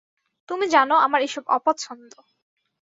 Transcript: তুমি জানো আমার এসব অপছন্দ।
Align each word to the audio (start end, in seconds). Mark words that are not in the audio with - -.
তুমি 0.49 0.65
জানো 0.67 0.95
আমার 1.05 1.19
এসব 1.21 1.43
অপছন্দ। 1.57 2.11